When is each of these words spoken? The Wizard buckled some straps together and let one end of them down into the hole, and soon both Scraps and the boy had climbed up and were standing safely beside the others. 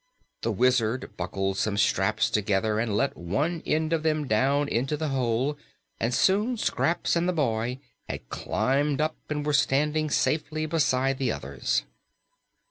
The 0.41 0.51
Wizard 0.51 1.15
buckled 1.15 1.57
some 1.59 1.77
straps 1.77 2.31
together 2.31 2.79
and 2.79 2.97
let 2.97 3.15
one 3.15 3.61
end 3.67 3.93
of 3.93 4.01
them 4.01 4.25
down 4.25 4.67
into 4.67 4.97
the 4.97 5.09
hole, 5.09 5.59
and 5.99 6.11
soon 6.11 6.55
both 6.55 6.59
Scraps 6.61 7.15
and 7.15 7.29
the 7.29 7.33
boy 7.33 7.77
had 8.09 8.27
climbed 8.29 8.99
up 8.99 9.15
and 9.29 9.45
were 9.45 9.53
standing 9.53 10.09
safely 10.09 10.65
beside 10.65 11.19
the 11.19 11.31
others. 11.31 11.83